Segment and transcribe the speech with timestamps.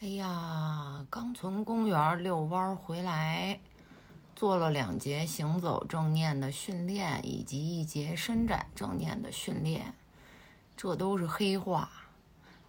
[0.00, 3.58] 哎呀，刚从公园遛弯回来，
[4.36, 9.92] 做了两节行走正念的训练，以及一节伸展正念的训练，
[10.76, 11.90] 这都是黑话。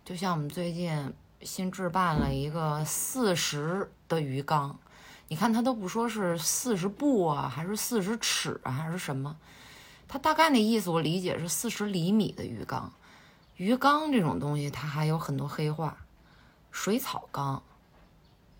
[0.04, 1.14] 就像我们最近
[1.44, 4.80] 新置办了一个四十的鱼缸，
[5.28, 9.38] 你看它都不说是四十步啊，还是四十尺啊，还是什么？
[10.08, 12.92] 它大概那意思我理解是四十厘米的鱼缸。
[13.56, 15.96] 鱼缸这种东西，它还有很多黑话。
[16.72, 17.62] 水草缸，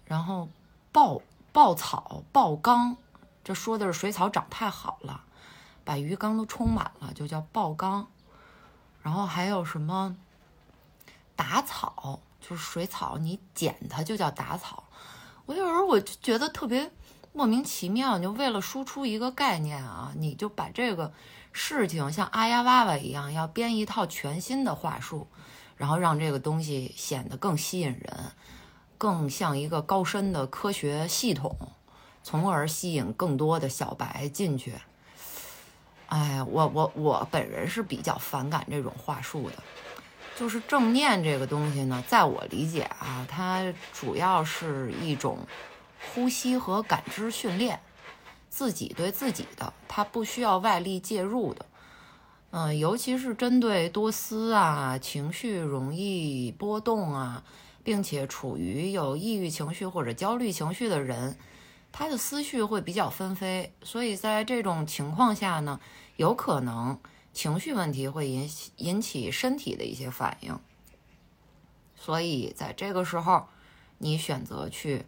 [0.06, 0.50] 然后
[0.92, 1.22] 爆
[1.52, 2.98] 爆草爆缸，
[3.44, 5.24] 这说的是水草长太好了，
[5.84, 8.08] 把鱼缸都充满了，就叫爆缸。
[9.02, 10.16] 然后还有什么
[11.36, 14.84] 打草，就是水草，你剪它就叫打草。
[15.46, 16.92] 我有时候我就觉得特别
[17.32, 21.14] 莫名其妙，你就为了输出一个概念啊，你就把这个
[21.54, 25.28] 事情像阿呀娃娃一样，要编一套全新的话术。
[25.80, 28.32] 然后让这个东西显得更吸引人，
[28.98, 31.56] 更像一个高深的科学系统，
[32.22, 34.76] 从而吸引更多的小白进去。
[36.08, 39.56] 哎，我我我本人是比较反感这种话术的。
[40.36, 45.40] 就是正念这个东西呢，在我理解啊，它主要是一种
[46.14, 47.80] 呼吸和感知训练，
[48.50, 51.66] 自己对自己的，它不需要外力介入的。
[52.52, 57.44] 嗯，尤其是针对多思啊、情绪容易波动啊，
[57.84, 61.38] 并且处于有抑郁情绪或者焦虑情绪的人，
[61.92, 65.80] 他的思绪会比较纷飞，所以在这种情况下呢，
[66.16, 67.00] 有可能
[67.32, 70.58] 情绪问题会引起引起身体的一些反应。
[71.96, 73.46] 所以在这个时候，
[74.00, 75.06] 你选择去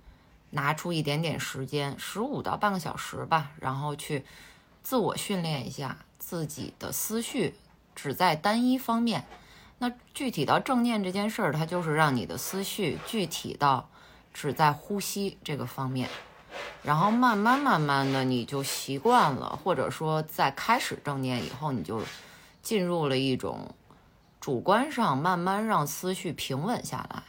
[0.51, 4.25] 拿出一点点时间，十五到半个小时吧，然后去
[4.83, 5.97] 自我训练一下。
[6.23, 7.55] 自己的思绪
[7.93, 9.25] 只在单一方面，
[9.79, 13.89] 那具体到正念这件事儿，它就是让你的思绪具体到
[14.33, 16.07] 只在呼吸这个方面，
[16.83, 22.01] 然后慢慢慢慢的你就习惯了，或者说在开始正念以后，你就
[22.61, 23.75] 进入了一种
[24.39, 27.23] 主观上慢慢让思绪平稳下来，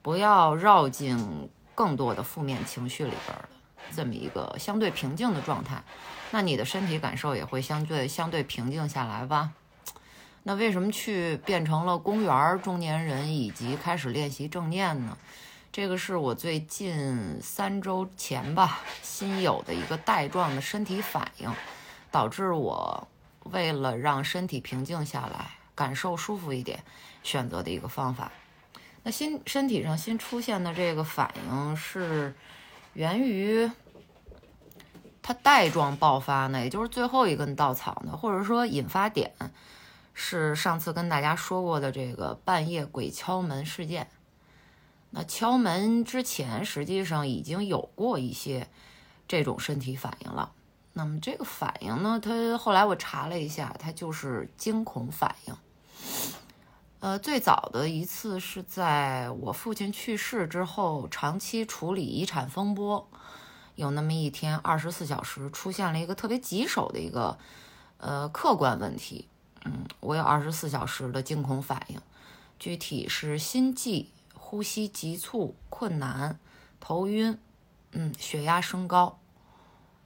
[0.00, 3.48] 不要绕进更多的负面情绪里边的
[3.94, 5.84] 这么一个相对平静的状态。
[6.32, 9.52] 那你的身体感受也会相对相对平静下来吧？
[10.42, 15.16] 那为什么去变成了公园中年人以及开始练习正念呢？
[15.72, 21.50] 这个是我最近三周前吧新有的一个带状的身体反应，
[22.10, 23.08] 导致我
[23.44, 26.82] 为了让身体平静下来，感受舒服一点，
[27.22, 28.30] 选择的一个方法。
[29.02, 32.34] 那新身体上新出现的这个反应是
[32.94, 33.70] 源于。
[35.26, 39.32] 它带状爆发呢，也就是最后一根稻草呢，或者说引发点，
[40.14, 44.06] 是上次跟大家说过的这个半夜鬼敲门事件。
[45.10, 48.68] 那敲门之前，实际上已经有过一些
[49.26, 50.52] 这种身体反应了。
[50.92, 55.56] 那么这个反应呢，它后来我查了一下，它就是惊恐反应。
[57.00, 63.08] 呃，最早的一次是在我父亲去世之后，长期处理遗产风波。
[63.76, 67.38] 有那么一天，二十四小时出现了一个特别棘手的一个，
[67.98, 69.28] 呃，客观问题。
[69.64, 72.00] 嗯，我有二十四小时的惊恐反应，
[72.58, 76.38] 具体是心悸、呼吸急促、困难、
[76.80, 77.38] 头晕，
[77.92, 79.18] 嗯，血压升高，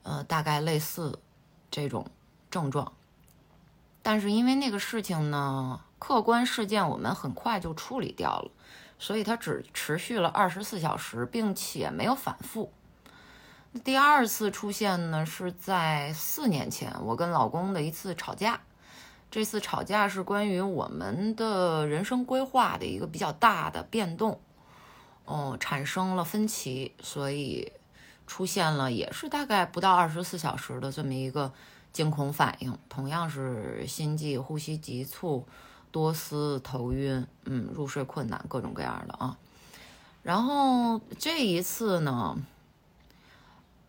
[0.03, 1.19] 呃，大概类似
[1.69, 2.05] 这种
[2.49, 2.91] 症状。
[4.03, 8.51] 但是因为那个事情呢，客观事件我们很快就处理掉了，
[8.99, 12.73] 所以它只持续了二十四小时，并且没有反复。
[13.85, 18.59] 第二次出现呢，是在四年前，我跟老公的一次吵架。
[19.31, 24.41] 这次吵架是关于我们的人生规划的一个比较大的变动，
[25.23, 27.71] 哦，产生了分歧，所以
[28.27, 31.53] 出现了也是大概不到二十四小时的这么一个
[31.93, 35.47] 惊恐反应，同样是心悸、呼吸急促、
[35.91, 39.37] 多思、头晕，嗯，入睡困难，各种各样的啊。
[40.23, 42.37] 然后这一次呢？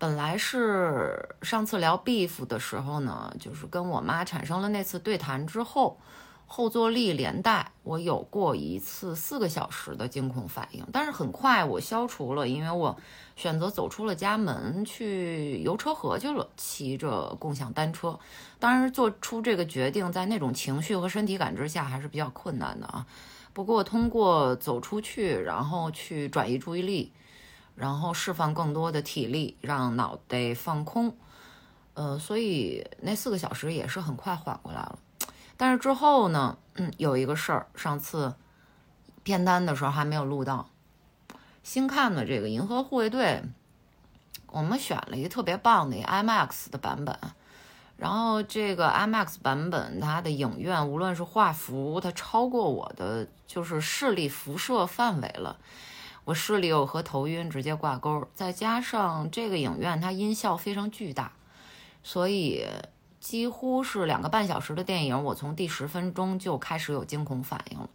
[0.02, 5.96] 本来是上次聊 beef 的时候呢，就是跟我妈产生了那次对谈之后，
[6.44, 12.96] 后坐力连带我有过一次四个小时的惊恐反应，但是很快我消除了，因为我
[13.36, 18.18] 选择走出了家门去游车河去了，骑着共享单车。
[18.58, 23.06] 当然，做出这个决定在那种情绪和身体感知下还是比较困难的啊。
[23.52, 27.12] 不过通过走出去，然后去转移注意力。
[27.74, 31.16] 然后释放更多的体力，让脑袋放空，
[31.94, 34.98] 呃，所以那四个小时也是很快缓过来了。
[35.56, 38.34] 但是之后呢，嗯，有一个事儿，上次
[39.22, 40.68] 片单的时候还没有录到，
[41.62, 43.42] 新看的这个《银河护卫队》，
[44.48, 47.18] 我们选了一个特别棒的 IMAX 的版本。
[47.96, 55.56] 然后这个 IMAX 版本，它的影院无论是画幅，它超过我的就是视力辐射范围了。
[56.24, 61.32] 我视力又和头晕直接挂钩，再加上这个影院它音效非常巨大，
[62.02, 62.64] 所以
[63.18, 67.90] 几乎是两个半小时的电影，我从第十分钟就开始有惊恐反应了。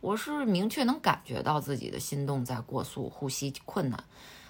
[0.00, 4.04] 我是明确能感觉到自己的心动在过速，呼吸困难。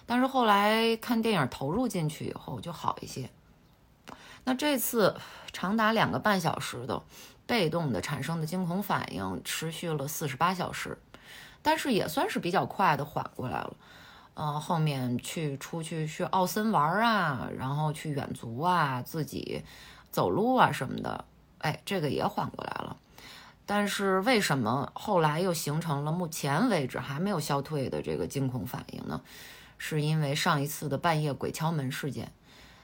[0.07, 3.31] 但是后来看电影投入进去以后就好一些。
[4.45, 5.17] 那这次
[5.53, 7.03] 长达两个半小时的
[7.47, 10.99] 被动的产生的惊恐反应，持续了四十八小时。
[11.63, 13.77] 但是也算是比较快的缓过来了，
[14.35, 19.63] 呃，后面去出去去奥森玩啊，然后去远足啊，自己
[20.11, 21.25] 走路啊什么的，
[21.59, 22.97] 哎，这个也缓过来了。
[23.67, 29.21] 但是为什么后来又形成了目前为止还没有消退的这个惊恐反应呢？
[29.77, 32.33] 是因为上一次的半夜鬼敲门事件，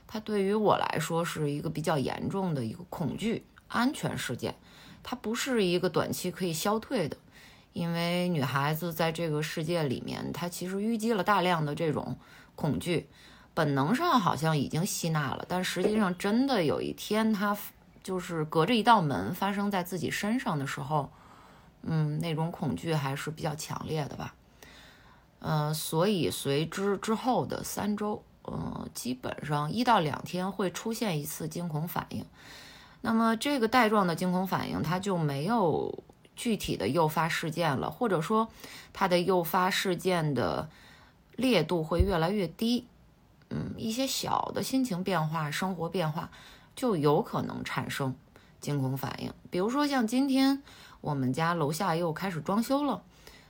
[0.06, 4.55] 它对于我来说是一个比较严重的一个恐惧安全事件，
[5.03, 7.17] 它不是一个短期可以消退的。
[7.75, 12.17] 因为女孩子在这个世界里面，她其实淤积了大量的这种
[12.55, 13.09] 恐惧，
[13.53, 17.56] 本能上好像已经吸纳了，但实际上真的有一天，她
[18.00, 21.11] 就是隔着一道门发生在自己身上的时候，
[21.82, 24.37] 嗯，那种恐惧还是比较强烈的吧。
[25.41, 32.25] 呃，所以随之之后的三周，呃，基本上一到两天会出现一次惊恐反应。
[33.00, 36.05] 那么这个带状的惊恐反应，它就没有。
[36.36, 38.48] 具体的诱发事件了，或者说
[38.92, 40.69] 它的诱发事件的
[41.36, 42.86] 烈度会越来越低，
[43.50, 46.31] 嗯，一些小的心情变化、生活变化
[46.75, 48.16] 就有可能产生
[48.60, 49.32] 惊恐反应。
[49.50, 50.62] 比如说像今天
[51.00, 53.02] 我们家楼下又开始装修了，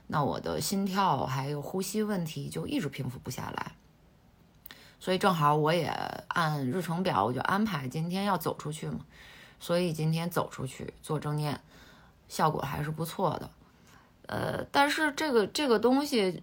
[0.07, 3.71] 那我的心跳还有呼吸问题就一直平复不下来，
[4.99, 5.87] 所以正好我也
[6.27, 8.99] 按日程表我就安排今天要走出去嘛，
[9.59, 11.59] 所以今天走出去做正念。
[12.27, 13.49] 效果还是不错的，
[14.27, 16.41] 呃，但是这个这个东西，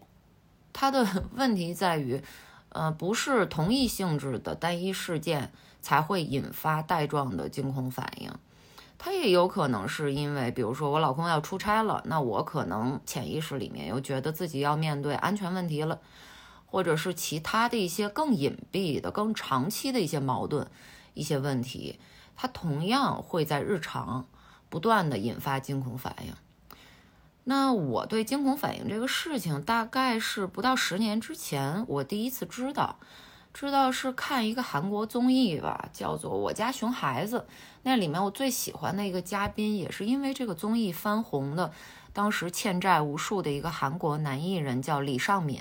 [0.73, 2.23] 它的 问题在于，
[2.69, 8.31] 呃，不是同一性质的单一事件才会引发带状的惊恐反应，
[8.97, 16.01] 它也有可能是因为，比如说我老公要出差了，那我可能潜意识里面又觉得自己要面对安全问题了，
[16.67, 20.67] 或者是其他的一些更隐蔽的、更长期的一些矛盾、
[21.15, 21.99] 一些问题，
[22.37, 24.25] 它同样会在日常。
[24.73, 26.33] 不断的引发惊恐反应。
[27.45, 32.97] 那我对惊恐反应这个事情，大概是不到十年之前，我第一次知道，
[33.53, 37.41] 知道是看一个韩国综艺吧，叫做《我家熊孩子》。
[37.83, 41.71] 那里面我最喜欢的一个嘉宾，也是因为这个综艺翻红的，
[42.15, 45.61] 当时欠债无数的一个韩国男艺人，叫李尚敏。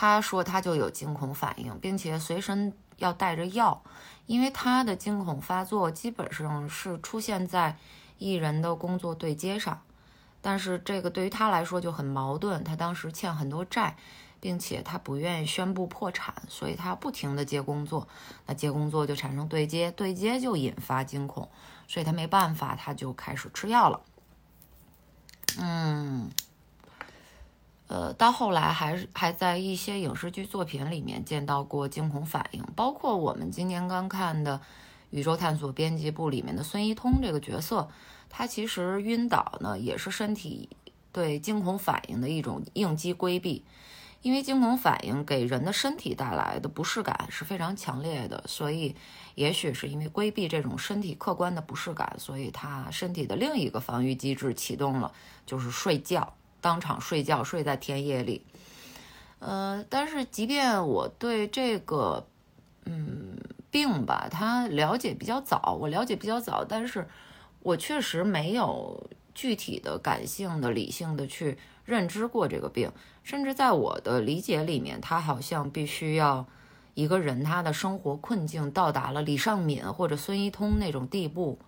[0.00, 3.82] 他说他就有惊恐反应，并且随身要带着药。
[4.26, 7.76] 因为他的惊恐发作基本上是出现在
[8.16, 9.82] 艺人的工作对接上，
[10.40, 12.62] 但是这个对于他来说就很矛盾。
[12.62, 13.96] 他当时欠很多债，
[14.38, 18.06] 并且他不愿意宣布破产，所以他不停的接工作。
[18.46, 21.50] 那接工作就产生对接，对接就引发惊恐，
[21.88, 24.00] 所以他没办法，他就开始吃药了。
[25.58, 26.30] 嗯。
[27.88, 34.58] 呃，到后来还是还在一些影视剧作品里面见到过惊恐反应，包括我们今年刚看的
[35.10, 37.88] 《宇宙探索编辑部》里面的孙一通这个角色，
[38.28, 40.68] 他其实晕倒呢也是身体
[41.12, 43.64] 对惊恐反应的一种应激规避，
[44.20, 48.94] 因为惊恐反应给人的身体带来的不适感是非常强烈的，所以
[49.34, 55.10] 也许是因为规避这种身体客观的不适感，所以他身体的另一个防御机制启动了，
[55.46, 56.34] 就是睡觉。
[56.60, 58.44] 当场睡觉，睡在田野里。
[59.38, 62.26] 呃，但是即便我对这个
[62.84, 63.38] 嗯
[63.70, 67.06] 病吧，他了解比较早，我了解比较早，但是
[67.60, 72.90] 我确实没有具体的感性的、理性的去认知过这个病。
[73.22, 76.46] 甚至在我的理解里面，他好像必须要
[76.94, 81.58] 一个人他的生活困境到达了李尚敏或者孙一通那种地步，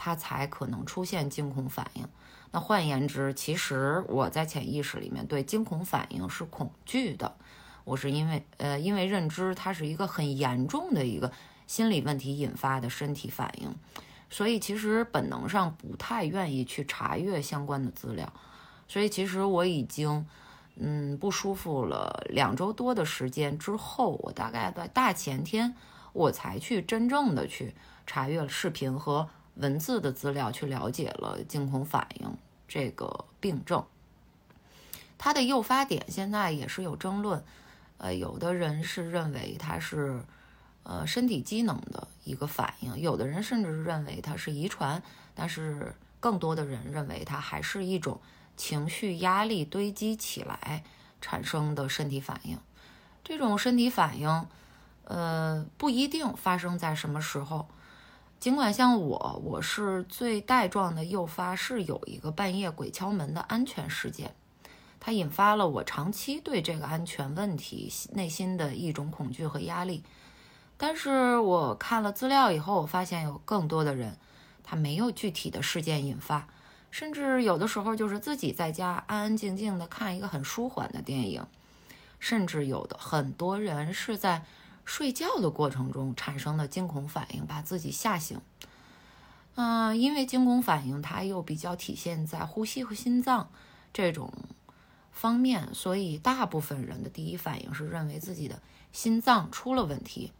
[0.00, 2.06] 他才可能出现惊恐反应。
[2.52, 7.34] 那换言之，其实我在潜意识里面对惊恐反应是恐惧的。
[7.84, 11.32] 我是因为呃，因为认知它是一个很严重的一个
[11.66, 13.74] 心理问题引发的身体反应，
[14.30, 18.32] 所以其实本能上不太愿意去查阅相关的资料。
[18.86, 20.24] 所以其实我已经
[20.76, 25.74] 嗯不舒服了两周多的时间之后，我大概在大前天
[26.12, 27.74] 我才去真正的去
[28.06, 29.28] 查阅了视频和。
[29.58, 32.36] 文字的资料去了解了惊恐反应
[32.66, 33.84] 这个病症。
[35.18, 37.44] 它的诱发点现在也是有争论，
[37.98, 40.22] 呃，有的人是认为它是
[40.84, 45.02] 呃身体机能的一个反应，有的人甚至是认为它是遗传，
[45.34, 48.20] 但是更多的人认为它还是一种
[48.56, 50.84] 情绪压力堆积起来
[51.20, 52.56] 产生的身体反应。
[53.24, 54.46] 这种身体反应，
[55.04, 57.68] 呃，不一定发生在什么时候。
[58.40, 64.32] 尽管像我，我是最带状的诱发是有一个半夜鬼敲门的安全事件，
[65.00, 70.04] 它引发了我长期对这个安全问题内心的一种恐惧和压力。
[70.76, 74.16] 但是我看了资料以后，我发现有更多的人，
[74.62, 76.46] 他没有具体的事件引发，
[76.92, 81.44] 甚至有的时候就是自己在家安安静静的看一个很舒缓的电影，
[82.20, 84.44] 甚至有的很多人是在。
[84.88, 88.40] 睡觉的过程中产生的惊恐反应，把自己吓醒。
[89.54, 93.50] 嗯，因为惊恐反应它又比较体现在呼吸和心脏
[93.92, 94.32] 这种
[95.12, 100.32] 方面，所以大部分人的第一反应是认为自己的心脏出了问题。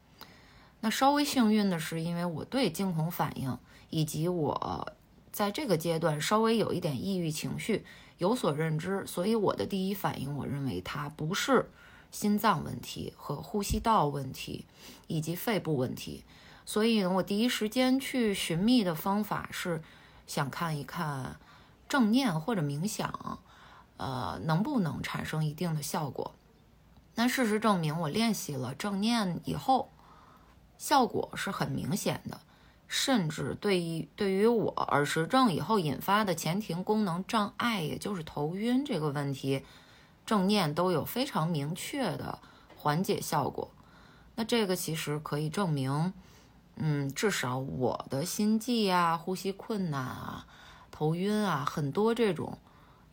[0.80, 3.58] 那稍微幸运的是，因为我对惊恐反应
[3.90, 4.94] 以及我
[5.30, 7.84] 在这个阶段稍微有一点抑郁情绪
[8.16, 11.68] 有所认知，所以我的第一反应，我认为它不是。
[12.10, 14.64] 心脏问题和呼吸道问题，
[15.06, 16.24] 以及肺部问题，
[16.64, 19.82] 所以呢，我第一时间去寻觅的方法是
[20.26, 21.38] 想看一看
[21.88, 23.40] 正念或者冥想，
[23.98, 26.34] 呃，能不能产生一定的效果。
[27.14, 29.90] 那事实证明，我练习了正念以后，
[30.78, 32.40] 效果是很明显的，
[32.86, 39.64] 甚至对于对于我耳石症以后引发的前庭功能障碍，也就是头晕这个问题。
[40.28, 42.38] 正念都有非常明确的
[42.76, 43.70] 缓解效果，
[44.34, 46.12] 那这个其实可以证明，
[46.76, 50.46] 嗯，至少我的心悸啊、呼吸困难啊、
[50.90, 52.58] 头晕啊，很多这种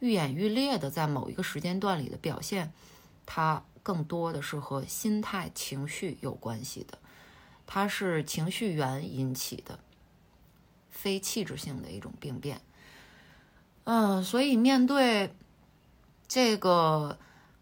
[0.01, 2.73] 愈演愈烈的在某一个时间段里的表现，
[3.25, 6.97] 它更多的是和心态、情绪有关系的，
[7.65, 9.79] 它是情绪源引起的，
[10.89, 12.59] 非器质性的一种病变。
[13.85, 15.33] 嗯，所以面对。
[16.27, 17.17] 这个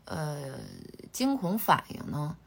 [0.05, 0.59] 呃
[1.11, 2.37] 惊恐反应呢，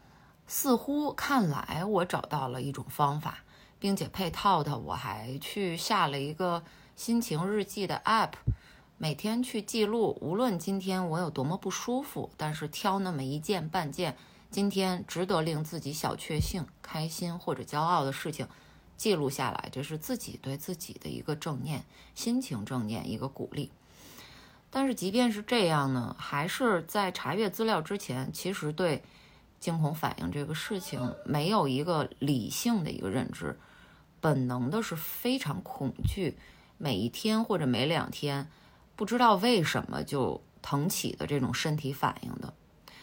[0.46, 3.44] 似乎看来我找到了一种方法，
[3.78, 6.62] 并且配套的我还去下了一个
[6.96, 8.32] 心情日记的 app，
[8.98, 14.16] 每天去记录，无论今天我有多么不舒服，但是挑那么一件半件
[14.50, 18.48] 今天值得令自己小确幸、开心或者骄傲的事情
[18.96, 23.70] 记录下来，这是自己对自己的一个正念、心情正念一个鼓励。
[24.70, 29.02] 但是即便是这样呢，还是在查阅资料之前，其实对
[29.58, 33.58] 惊恐反应这个事情没有一个理性的一个认知，
[34.20, 36.36] 本能的是非常恐惧，
[36.76, 38.50] 每一天或者每两天，
[38.96, 42.52] 不知道为什么就腾起的这种身体反应的。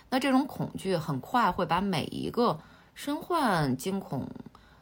[0.09, 2.59] 那这种恐惧很快会把每一个
[2.93, 4.29] 身患惊恐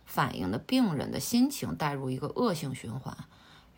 [0.06, 3.16] 反应的病人的心情带入一个恶性循环。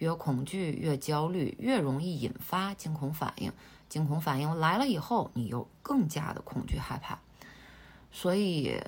[0.04, 3.54] 越恐惧越焦虑，越容易引发惊恐反应。
[3.88, 7.20] 惊恐反应来了以后，你又更加的恐惧害怕。
[8.12, 8.82] 所以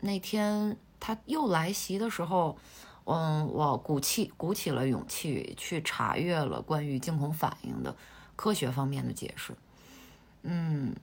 [0.00, 2.58] 那天他又来袭的时候，
[3.04, 7.96] 嗯，我鼓气鼓起了勇气去查阅了关于惊恐反应的
[8.36, 9.56] 科学方面的解释。
[10.42, 10.94] 嗯，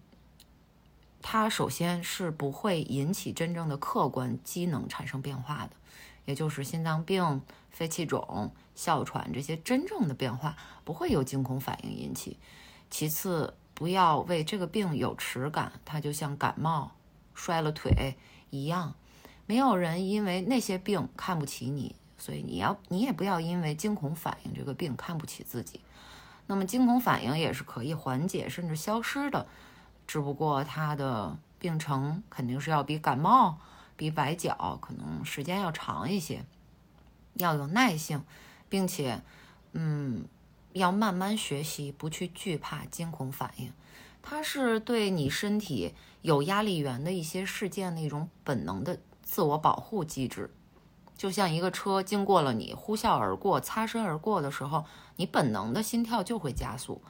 [1.22, 5.72] 它首先是不会引起真正的客观机能产生变化的。
[6.30, 12.38] 也就是心脏病、肺气肿、哮喘这些真正的变化不会由惊恐反应引起。
[12.92, 16.92] 其次，不要为这个病有耻感，它就像感冒、
[17.34, 18.16] 摔了腿
[18.52, 18.94] 一样，
[19.48, 25.82] 没有人因为那些病看不起你，所以你要你也不要因为惊恐反应这个病看不起自己。
[26.46, 29.48] 那么惊恐反应也是可以缓解甚至消失的，
[30.06, 33.58] 只不过它的病程肯定是要比感冒。
[34.00, 36.46] 比崴脚可能时间要长一些，
[37.34, 38.24] 要有耐性，
[38.70, 39.22] 并且，
[39.74, 40.24] 嗯，
[40.72, 43.74] 要慢慢学习，不去惧怕惊恐反应。
[44.22, 50.50] 它是对你身体有压力源的一些事件的一种本能的自我保护机制。
[51.18, 54.86] 就像一个车经过了你呼啸而过、擦身而过的时候，
[55.18, 57.02] 你本能的心跳就会加速。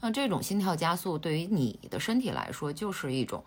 [0.00, 3.44] 那这种心跳加速对于你的身体来说，就是一种。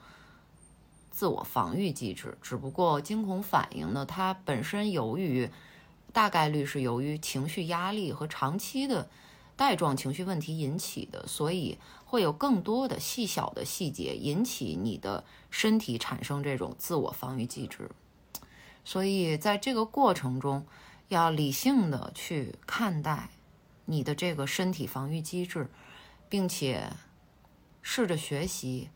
[1.20, 5.50] 自我防御机制，只不过惊恐反应呢，它本身由于
[6.14, 9.10] 大概率是由于情绪压力和长期的
[9.58, 17.92] 带状情绪问题引起的，所以会有更多的细小的细节引起你的身体产生这种自我防御机制。
[18.86, 20.66] 所以在这个过程中，
[21.10, 23.32] 要理性的去看待
[23.84, 25.70] 你的这个身体防御机制，
[26.30, 26.94] 并且
[27.82, 28.88] 试着学习，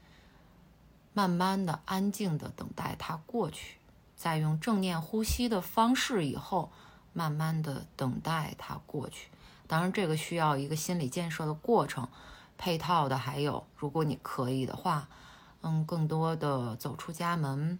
[1.14, 3.78] 慢慢的、安静的等待它过去，
[4.16, 6.72] 再用正念呼吸的方式，以后
[7.14, 9.30] 慢慢的等待它过去。
[9.68, 12.08] 当然，这个需要一个心理建设的过程。
[12.56, 15.10] 配套的还有，如果你可以的话，
[15.62, 17.80] 嗯，更多的走出家门，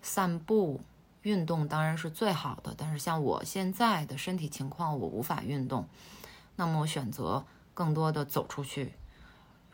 [0.00, 0.80] 散步、
[1.22, 2.74] 运动当然是最好的。
[2.78, 5.88] 但是像我现在的身体情况，我无法运动，
[6.56, 8.94] 那么我选择更多的走出去。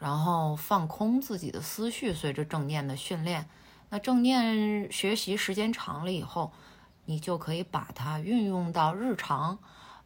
[0.05, 3.49] 然后放空自己的思绪，随着正念的训练，
[3.89, 6.53] 那正念学习时间长了以后，
[7.07, 9.59] 你就可以把它运用到日常。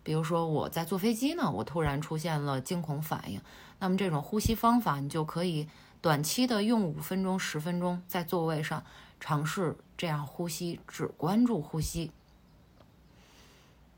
[0.04, 3.40] 比如说我在坐飞机呢，我突然出现了惊恐反应，
[3.80, 5.68] 那么这种呼吸方法，你就可以
[6.00, 8.84] 短期的用五分钟、十分钟在座位上
[9.18, 12.12] 尝试这样呼吸，只关注呼吸。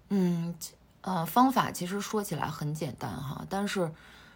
[0.09, 0.55] 嗯，
[1.03, 3.93] 呃，方法其实说起来很简单哈，但是。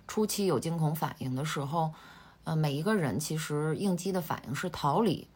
[0.06, 1.92] 初期有惊恐反应的时候，
[2.44, 5.26] 呃，每一个人其实应激的反应是逃离。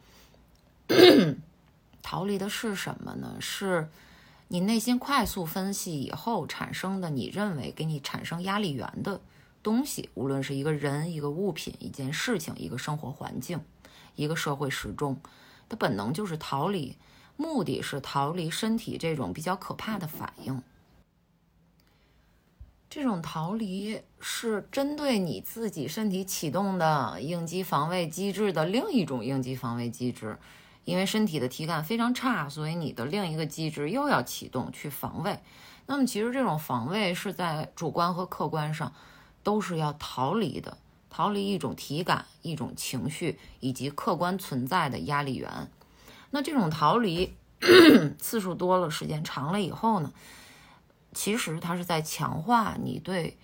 [2.03, 3.37] 逃离的是什么呢？
[3.41, 3.89] 是
[4.49, 9.21] 你内心快速分析以后产生的，你认为给你产生压力源的
[9.63, 13.61] 东西，无论是一个人、一个物品、一件事情、一个生活环境、
[14.15, 15.21] 一个社会时钟，
[15.69, 16.97] 它本能就是逃离，
[17.37, 20.63] 目的是逃离身体这种比较可怕的反应。
[22.91, 30.39] 这种逃离是针对你自己身体启动的应激防卫机制的另一种应激防卫机制，
[30.85, 35.39] 因为身体的体感非常差，所以你的另一个机制又要启动去防卫。
[35.85, 38.93] 那么其实这种防卫是在主观和客观上
[39.43, 40.79] 都是要逃离的，
[41.11, 45.71] 逃离一种体感、一种情绪以及客观存在的压力源。
[46.31, 47.35] 那这种逃离
[48.19, 50.11] 次数多了，时间长了以后呢？
[51.19, 53.37] 其实它是在强化你对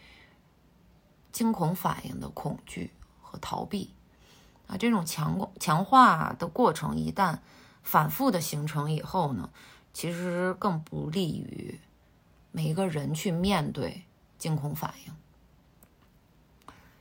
[1.33, 3.93] 惊恐反应的恐惧和逃避
[4.69, 7.40] 啊，这种强强化的过程一旦
[7.83, 9.50] 反复的形成以后呢，
[9.93, 11.80] 其实更不利于
[12.52, 14.04] 每一个人去面对
[14.39, 15.13] 惊恐反应。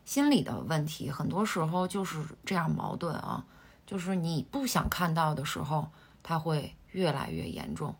[0.04, 3.46] 心理的问题很多时候就是这样矛盾啊，
[3.86, 5.92] 就是你不想看到的时候，
[6.24, 7.96] 它会越来越严重。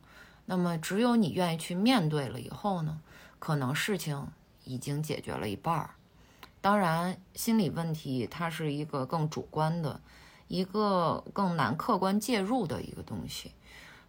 [0.46, 3.00] 那么，只有你愿意去面对了以后呢，
[3.40, 4.28] 可能事情
[4.66, 5.92] 已经解决了一半儿。
[6.60, 10.02] 当然，心理问题它是一个更主观的、
[10.48, 13.52] 一个更难客观介入的一个东西，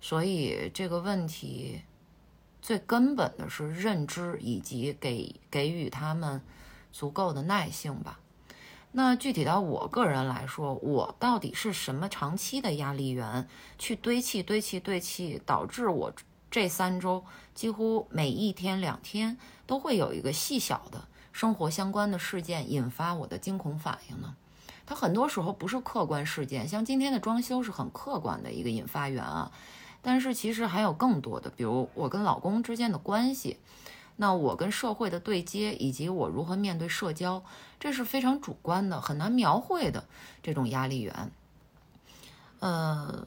[0.01, 1.83] 所以这个问题
[2.61, 6.41] 最根本的是认知以及给给予他们
[6.93, 8.21] 足够的耐性吧。
[8.97, 16.13] 那具体到我个人来说，我到底是什么长期的压力源去堆砌、堆砌、堆砌，导致我
[16.49, 17.25] 这三周
[17.57, 24.37] 几乎每一天、两天都会有一个细小的生活相关的事件引发我的惊恐反应呢？
[24.87, 29.51] 它很多时候不是客观事件，像今天的装修是很客观的一个引发源啊，
[30.03, 33.57] 但是其实还有更多的，比如我跟老公之间的关系。
[34.17, 37.43] 那我跟社会的对接，以及我如何面对社交，
[37.81, 40.05] 这是非常主观的、很难描绘的
[40.43, 41.33] 这种压力源。
[42.61, 43.27] 呃，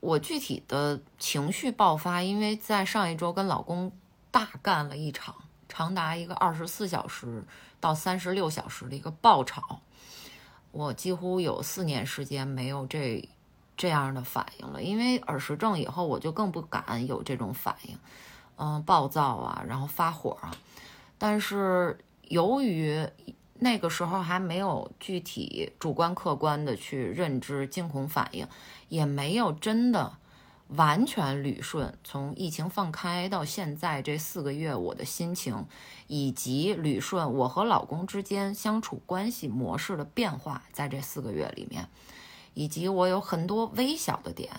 [0.00, 3.92] 我具体的情绪爆发，因为在上一周跟老公
[4.30, 5.36] 大干了一场
[5.68, 7.44] 长达一个二十四小时
[7.80, 9.80] 到三十六小时的一个爆吵，
[10.72, 13.26] 我几乎有四年时间没有这
[13.76, 14.82] 这样的反应了。
[14.82, 17.96] 因为耳石症以后，我就更不敢有这种反应。
[18.56, 20.54] 嗯，暴躁啊，然后发火啊，
[21.18, 23.04] 但是由于
[23.54, 28.46] 那个时候还没有具体主观客观的去认知惊恐反应，
[28.88, 30.18] 也没有真的
[30.68, 31.98] 完全捋顺。
[32.04, 35.66] 从疫情放开到现在这四个月，我的心情
[36.06, 41.88] 以及捋顺我和老公之间相处关系模式的变化，在这四个月里面，
[42.54, 44.50] 以及我有很多微小的点，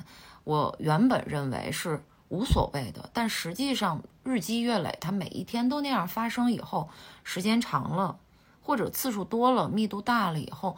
[0.43, 2.03] 我原本认为是。
[2.29, 6.89] 无所谓的，但实际上日积月累，它每一天都那样发生以后，
[7.23, 8.17] 时间长了，
[8.63, 10.75] 或者次数多了，密度大了以后，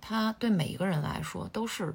[0.00, 1.94] 它对每一个人来说都是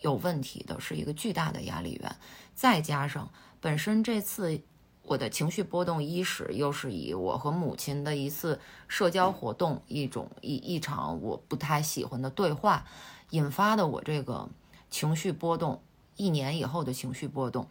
[0.00, 2.16] 有问题的，是一个巨大的压力源。
[2.54, 3.28] 再加上
[3.60, 4.60] 本身这次
[5.02, 12.84] 我的情绪波动伊始，又是以我和母亲的一次社交活动，一种一一场我不太喜欢的对话
[13.30, 14.48] 引发的我这个
[14.88, 15.82] 情绪波动。
[16.16, 17.66] 一年以后的情绪波动，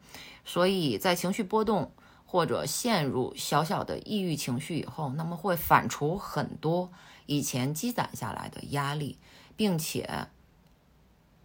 [0.49, 1.91] 所以在情绪波动
[2.25, 6.91] 或者陷入小小的抑郁情绪以后，那么会反刍很多
[7.27, 9.19] 以前积攒下来的压力，
[9.55, 10.25] 并且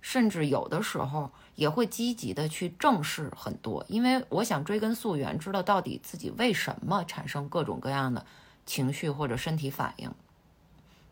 [0.01, 8.25] 甚至有的时候也会积极的去正视很多，因为我想追根溯源，知道到底自己为什么产生各种各样的
[8.65, 10.11] 情绪或者身体反应。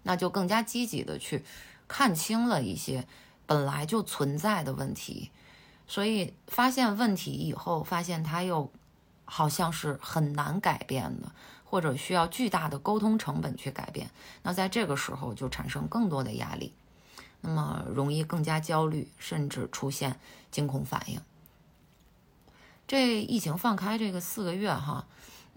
[0.02, 1.44] 那就更加积极的去
[1.86, 3.06] 看清了一些
[3.44, 5.30] 本来就存在的问题，
[5.92, 8.72] 所以发现问题以后，发现它又
[9.26, 11.30] 好像是很难改变的，
[11.64, 14.10] 或者需要巨大的沟通成本去改变，
[14.42, 16.72] 那在这个时候就产生更多的压力，
[17.42, 20.18] 那么容易更加焦虑，甚至出现
[20.50, 21.20] 惊恐反应。
[22.86, 25.04] 这疫情放开这个四个月哈。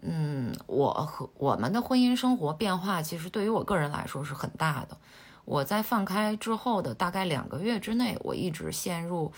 [0.01, 4.97] 嗯，我和我们的婚姻生活变化，其实对于我个人来说是很大的。
[5.45, 9.31] 我在放开之后的大概两个月之内，我一直陷入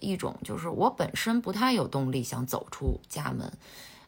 [0.00, 3.52] 一种，就是我本身不太有动力想走出家门。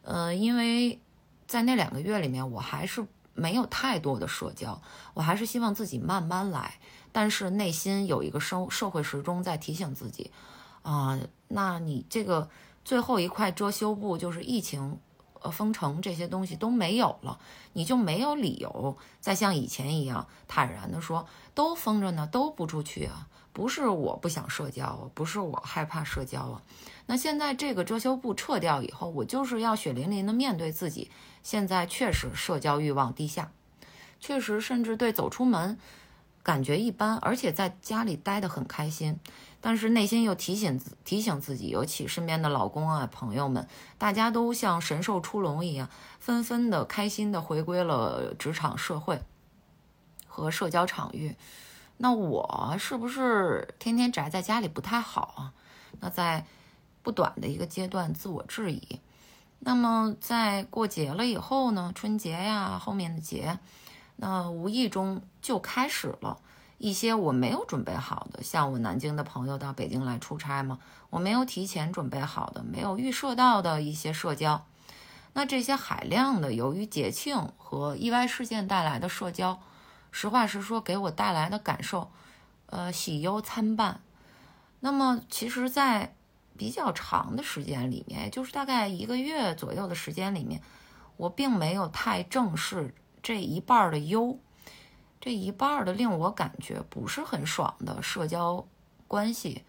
[0.03, 0.99] 呃，因为
[1.47, 4.81] 在那两个月里面，我还是没有太多的社交，
[5.13, 6.75] 我还是希望自己慢慢来。
[7.11, 10.31] 但是内心有一个生社会时钟在提醒自己，
[10.81, 12.49] 啊，那你这个
[12.83, 14.99] 最后一块遮羞布就是疫情。
[15.41, 17.39] 呃，封城这些东西都没有了，
[17.71, 23.25] 你就没有理由再像以前一样坦然的说都封着呢，都不出去啊。
[23.51, 26.61] 不是我不想社交，不是我害怕社交啊。
[27.07, 31.09] 那现在这个遮羞布撤掉以后，我就是要血淋淋的面对自己。
[31.41, 33.51] 现在确实社交欲望低下，
[34.19, 35.77] 确实甚至对走出门
[36.43, 39.19] 感觉一般，而且在家里待得很开心。
[39.61, 49.21] 但是内心又提醒自提醒自己，尤其身边的老公啊、朋友们，大家都像神兽出笼一样，纷纷的开心的回归了职场、社会
[50.27, 51.35] 和社交场域。
[52.01, 55.53] 那我是不是天天宅在家里不太好啊？
[55.99, 56.45] 那在
[57.03, 59.01] 不短的一个阶段自我质疑。
[59.59, 61.91] 那么在过节了以后呢？
[61.93, 63.59] 春节呀，后面的节，
[64.15, 66.39] 那无意中就开始了。
[66.77, 74.65] 一些我没有准备好的，像我南京的朋友到北京来出差嘛，我没有提前准备好的，没有预设到的一些社交，
[75.33, 79.59] 那这些海量的由于节庆和意外事件带来的社交，
[80.11, 82.11] 实话实说给我带来的感受，
[82.67, 84.01] 呃，喜忧参半。
[84.79, 86.15] 那么其实，在
[86.57, 90.61] 比较长的时间里面，就是大概一个月左右的时间里面，
[91.17, 94.39] 我并没有太正视这一半的忧。
[95.21, 98.65] 这一半的令我感觉不是很爽的社交
[99.05, 99.65] 关系，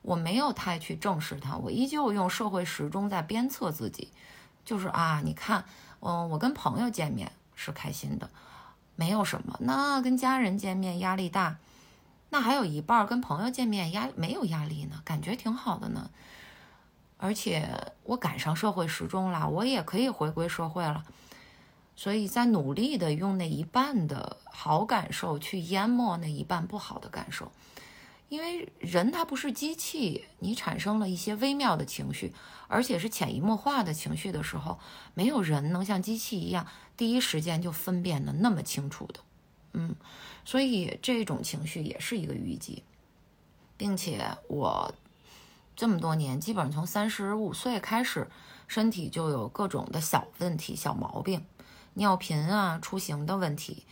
[0.00, 4.10] 我没有太去正视它，我依旧用社会时钟在鞭策自己，
[4.64, 5.66] 就是啊，你看，
[6.00, 8.30] 嗯，我跟朋友见面是开心的，
[8.96, 9.56] 没有什么。
[9.60, 11.56] 那跟家人见面压力大，
[12.30, 16.10] 那还有一半跟朋友见面压没有压力呢，感觉挺好的呢。
[17.16, 17.68] 而且
[18.02, 21.04] 我赶上社会时钟了，我也可以回归社会了。
[21.96, 27.52] 所以在努力的用那一半的好感受去淹没那一半不好的感受，
[28.28, 32.32] 因为人他不是机器，你产生了一些微妙的情绪，
[32.68, 34.78] 而且是潜移默化的情绪的时候，
[35.14, 39.20] 没有人能像机器一样第一时间就分辨的那么清楚的，
[39.74, 39.94] 嗯，
[40.44, 42.82] 所以这种情绪也是一个淤积，
[43.76, 44.94] 并且我
[45.76, 48.28] 这么多年，基本上从三十五岁开始，
[48.66, 51.44] 身体就有各种的小问题、小毛病。
[51.96, 53.84] 尿频啊，出行的问题，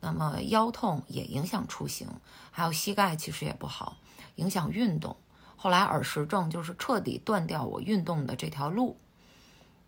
[0.00, 2.08] 那么腰痛也影响出行，
[2.50, 3.96] 还有膝盖其实也不好，
[4.36, 5.16] 影响运动。
[5.56, 8.98] 后来耳石症就是彻底断掉我运动的这条路，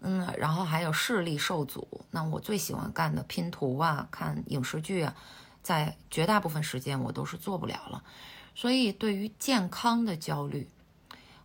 [0.00, 2.04] 嗯，然后还有视力受阻。
[2.10, 5.14] 那我最喜欢干的拼图啊，看影视剧啊，
[5.62, 8.04] 在绝大部分时间我都是做不了了。
[8.54, 10.68] 所以对于健康的焦虑。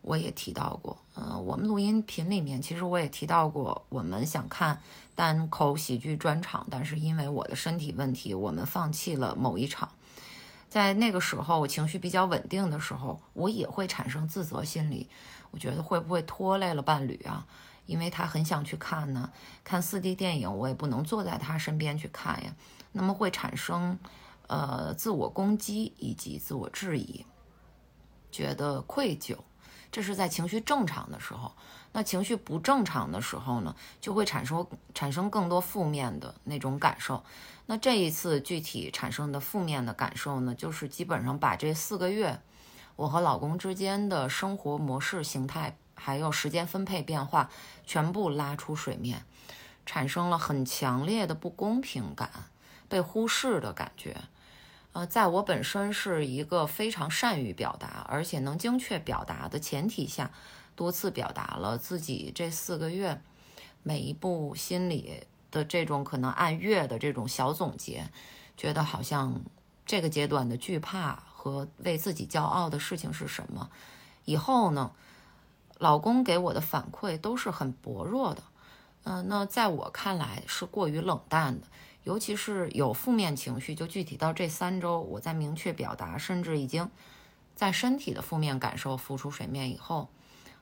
[0.08, 4.82] 我也提到过，嗯，我们录音频里面其实我也提到过，我们想看
[5.16, 9.90] 单口喜剧专场，但是因为我的身体问题，我们放弃了某一场。
[10.70, 15.10] 在那个时候，我情绪比较稳定的时候，我也会产生自责心理，
[15.52, 17.46] 我觉得会不会拖累了伴侣啊？
[17.86, 19.30] 因为他很想去看呢，
[19.66, 22.56] 看 4D 电影，我也不能坐在他身边去看呀，
[22.94, 24.00] 那么会产生
[24.48, 27.26] 呃自我攻击以及自我质疑，
[28.32, 29.36] 觉得愧疚。
[29.92, 31.54] 这是在情绪正常的时候，
[31.94, 37.24] 那情绪不正常的时候呢，就会产生产生更多负面的那种感受。
[37.66, 42.40] 那这一次具体产生的负面的感受呢，就是基本上把这四个月
[42.96, 47.50] 我和老公之间的生活模式形态，还有时间分配变化，
[47.86, 49.26] 全部拉出水面，
[49.86, 52.30] 产生了很强烈的不公平感，
[52.88, 54.16] 被忽视的感觉。
[54.98, 60.32] 呃，在我本身是一个非常善于表达，而且能精确表达的前提下，
[60.76, 63.22] 多次表达了自己这四个月
[63.84, 68.10] 每一步心里的这种可能按月的这种小总结，
[68.58, 69.40] 觉得好像
[69.86, 73.70] 这个阶段的惧怕和为自己骄傲的事情是什么？
[74.26, 74.94] 以后呢，
[75.78, 78.42] 老公给我的反馈都是很薄弱的，
[79.04, 81.68] 嗯，那在我看来是过于冷淡的。
[82.08, 86.90] 尤其是有负面情绪，就具体到这三周，我在明确表达，甚至已经
[87.54, 90.08] 在身体的负面感受浮出水面以后，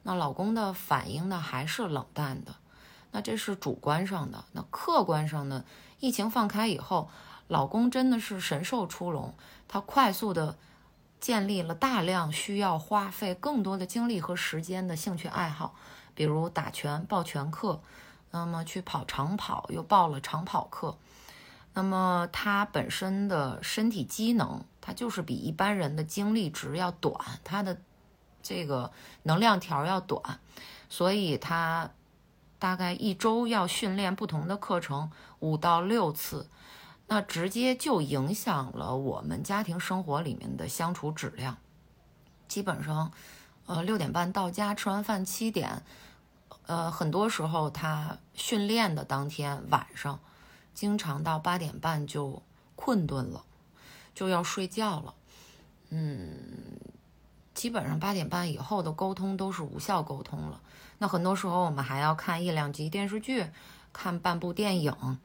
[0.01, 2.55] 那老公的反应呢还是冷淡的。
[3.12, 5.63] 那这是主观上的，那客观上呢？
[5.99, 7.12] 疫情放开以后，
[7.47, 9.36] 老公真的是神兽出笼，
[9.67, 10.58] 他快速的
[11.19, 15.75] 建立了大量需要花费更多的精力和时间的兴趣爱好，
[16.15, 17.79] 比如打拳报拳课，
[18.31, 20.97] 那么去跑长跑又报了长跑课。
[21.76, 27.78] 那么他本身的身体机能，他就是比一般人的精力值要短，他的
[28.42, 30.40] 这个能量条要短，
[30.90, 31.92] 所以他。
[32.58, 36.48] 大概一周要训练不同的课程五到六次，
[37.06, 41.58] 那直接就影响了我们家庭生活里面的相处质量。
[42.48, 43.12] 基本上，
[43.68, 45.84] 呃，六点半到家，吃完饭七点，
[46.66, 50.20] 呃，很多时候他训练的当天晚上，
[50.76, 52.44] 经常到八点半就
[52.76, 53.44] 困顿了，
[54.14, 55.16] 就要睡觉了。
[55.90, 56.20] 嗯，
[57.54, 60.62] 基本上八点半以后的沟通都是无效沟通了。
[60.98, 63.46] 那很多时候我们还要看一两集电视剧，
[63.94, 65.18] 看半部电影，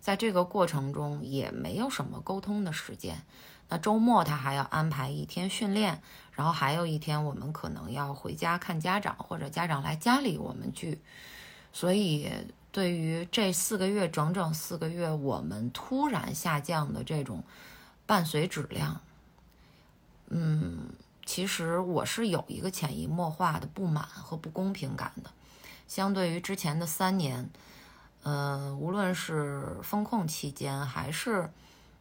[0.00, 3.22] 在这个过程中也没有什么沟通的时间。
[3.70, 6.00] 那周末他还要安排一天训练，
[6.32, 11.00] 然后还有一天我们可能要回家看家长，或者家长来家里我们聚。
[11.72, 12.30] 所以
[12.72, 17.42] 对于这四个月整整四个月我们突然下降的这种
[18.06, 19.00] 伴随质量，
[20.28, 20.90] 嗯。
[21.26, 25.30] 其实我是有一个潜移默化的不满和不公平感的，
[25.86, 27.50] 相对于之前的三年，
[28.22, 31.52] 呃，无论是风控期间，还是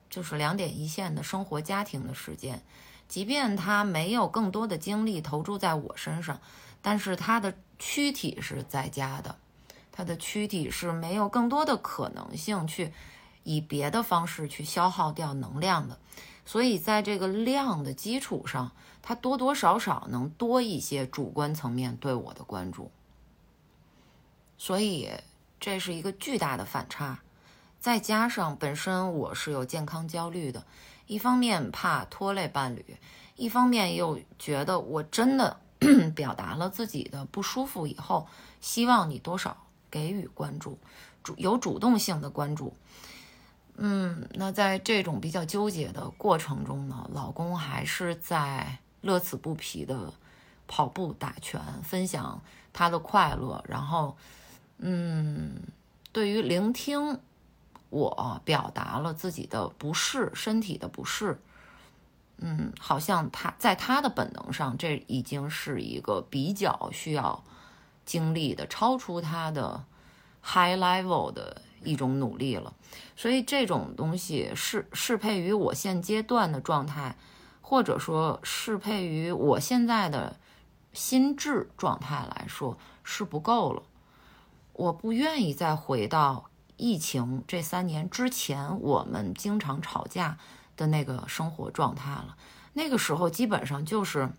[0.10, 2.64] 就是两点一线的生活家庭的时间，
[3.10, 6.40] 即便他没有更多的精力投注在我身上，
[6.82, 9.36] 但是他的躯体是在家的，
[9.98, 12.94] 他的躯体是没有更多的可能性去
[13.42, 15.98] 以别的方式去消耗掉能量的，
[16.46, 18.72] 所以在这个量的基础上。
[19.02, 22.92] 他多多少少能多一些主观层面对我的关注，
[24.58, 25.10] 所以
[25.62, 27.22] 这是一个巨大的反差。
[27.80, 30.66] 再加上本身我是有健康焦虑的，
[31.06, 32.98] 一方面怕拖累伴侣，
[33.38, 35.58] 一方面又觉得我真的
[36.14, 38.28] 表达了自己的不舒服以后，
[38.60, 39.56] 希望你多少
[39.90, 40.78] 给予关注，
[41.24, 42.76] 主有主动性的关注。
[43.76, 48.80] 嗯，那在这种比较纠结的过程中呢，老公还是在。
[49.02, 50.12] 乐此不疲的
[50.68, 52.42] 跑步、打拳，分享
[52.74, 53.64] 他的快乐。
[53.70, 54.18] 然后，
[54.80, 55.54] 嗯，
[56.12, 57.20] 对于聆听
[57.90, 61.40] 我表达了自己的不适、身体的不适，
[62.40, 67.44] 嗯，好像他在他的本能上，这已经是一个比较需要
[68.08, 69.86] 经历的、超出他的
[70.42, 72.74] high level 的一种努力了。
[73.16, 77.16] 所以，这种东西适适配于我现阶段的状态。
[77.70, 80.38] 或者说适配于我现在的
[80.94, 83.84] 心智状态来说是不够了，
[84.72, 90.38] 我不愿意再回到疫情这三年之前我们经常吵架
[90.78, 92.38] 的那个生活状态了。
[92.72, 94.30] 那个时候基本上就是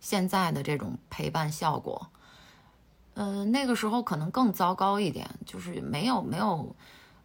[0.00, 2.08] 现在的这种陪伴效果，
[3.18, 6.74] 呃，那个时候可能更糟糕一点，就是没有没有。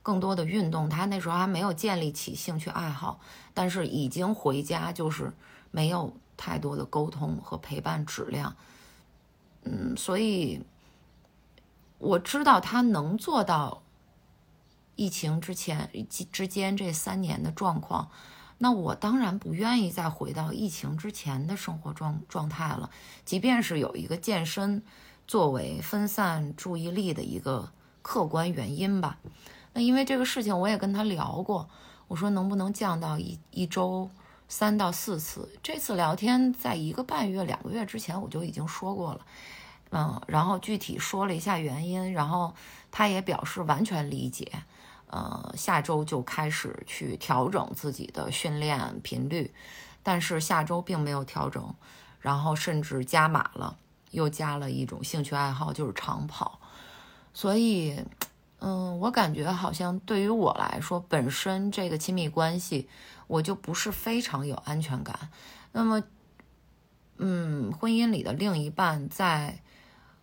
[0.06, 3.22] 更多的运动，他那时候还没有建立起兴趣爱好，
[3.54, 5.32] 但是已经回家就是
[5.72, 8.54] 没有太多的沟通和陪伴质量，
[9.64, 10.62] 嗯，所以
[12.00, 13.82] 我知道他能做到
[14.98, 15.90] 疫情之前
[16.34, 18.12] 之间这三年的状况，
[18.58, 22.90] 那我当然不愿意再回到疫情之前的生活状状态了，
[23.24, 24.84] 即便是有一个健身
[25.28, 29.18] 作为分散注意力的一个客观原因吧。
[29.74, 31.70] 那因为这个事情，我也跟他聊过，
[32.08, 34.10] 我说能不能降到一一周
[34.48, 35.50] 三到四次？
[35.64, 39.26] 这次聊天在一个半月、两个月之前我就已经说过了，
[39.92, 42.54] 嗯，然后具体说了一下原因，然后
[42.92, 44.52] 他也表示完全理解，
[45.08, 49.52] 呃，下周就开始去调整自己的训练频率，
[50.04, 51.74] 但是下周并没有调整，
[52.20, 53.78] 然后甚至加码了，
[54.14, 56.60] 又加了一种兴趣爱好，就是长跑，
[57.34, 58.00] 所以。
[58.66, 62.88] 嗯，我感觉好像对于我来说，本身这个亲密关系，
[63.28, 65.20] 我就不是非常有安全感。
[65.74, 66.02] 那么，
[67.18, 69.60] 嗯，婚姻里的另一半，在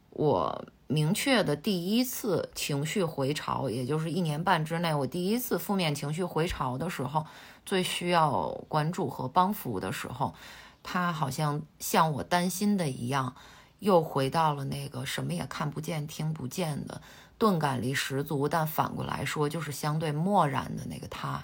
[0.09, 7.27] 我明确的第一次情绪回潮，也就是一年半之内，我第一次负面情绪回潮的时候，
[7.67, 10.35] 最需要关注和帮扶的时候，
[10.83, 13.37] 他好像像我担心的一样，
[13.81, 17.03] 又回到了那个什么也看不见、听不见的。
[17.37, 21.43] 钝感力十足，但反过来说就是相对漠然的那个他。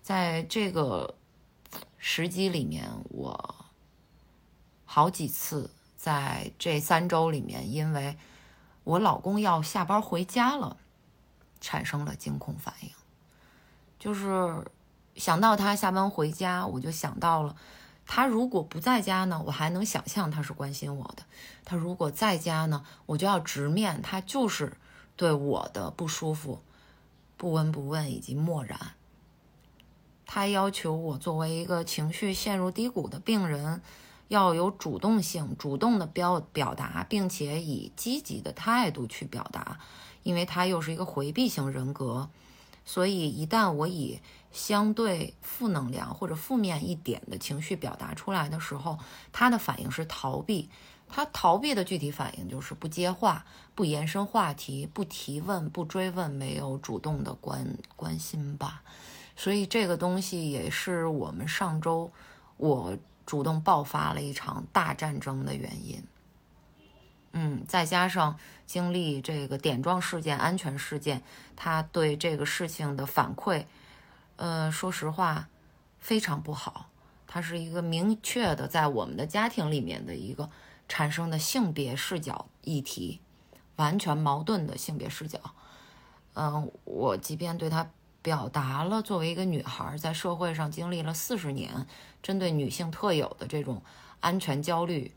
[0.00, 1.16] 在这个
[1.98, 3.54] 时机里面，我
[4.84, 8.16] 好几次在这三周里面，因为
[8.84, 10.76] 我老公要下班回家了，
[11.60, 12.90] 产生了惊恐反应，
[13.98, 14.64] 就是
[15.16, 17.56] 想到他下班回家，我就想到了。
[18.06, 21.24] 他如果不在家呢，我还能想象他是关心我的；
[21.64, 24.76] 他如果在家呢，我就要直面他就是
[25.16, 26.60] 对我的不舒服、
[27.36, 28.92] 不闻不问以及漠然。
[30.26, 33.82] 他要求我作为一个情绪陷入低谷的病人，
[34.28, 39.78] 要有主动性，主动的表表达，并且以积极的态度去表达，
[40.22, 42.30] 因为他又是一个回避型人格，
[42.84, 44.20] 所以一旦我以
[44.54, 48.98] 相对负能量或者负面一点的情绪表达出来的时候，
[49.32, 50.70] 他的反应是逃避。
[51.06, 58.82] 他逃避的具体反应就是不接话、不延伸话题、不提问、不追问，没有主动的关关心吧。
[59.36, 62.10] 所以这个东西也是我们上周
[62.56, 66.02] 我主动爆发了一场大战争的原因。
[67.32, 71.22] 嗯，再加上经历这个点状事件、安全事件，
[71.54, 73.66] 他对这个事情的反馈。
[74.36, 75.48] 呃，说实话，
[75.98, 76.90] 非常不好。
[77.26, 80.48] 它是一个明确的在我们的家庭里面的一个
[80.88, 83.20] 产生的性别视角议题，
[83.76, 85.40] 完全矛盾的性别视角。
[86.34, 87.90] 嗯，我即便对他
[88.22, 91.86] 表达了作为一个女孩在社会上经历了四十年
[92.22, 93.82] 针对女性特有的这种
[94.20, 95.12] 安全焦虑，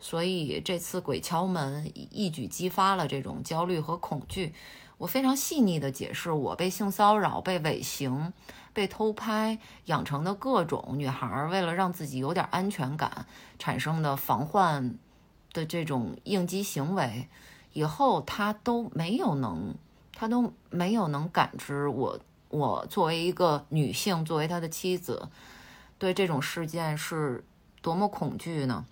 [0.00, 4.54] 所以这次鬼敲门一举激发了这种焦虑和恐惧。
[4.98, 8.32] 我非常细腻的解释我被性骚扰、被尾行、
[8.72, 13.26] 被偷拍养成的各种女孩为了让自己有点安全感
[13.60, 14.98] 产生的防患
[15.52, 17.28] 的这种应激行为，
[17.72, 19.74] 以后她都没有能，
[20.12, 25.28] 她都没有能感知我，我作为一个女性，作为他的妻子，
[25.96, 27.44] 对这种事件是
[27.80, 28.84] 多么恐惧呢？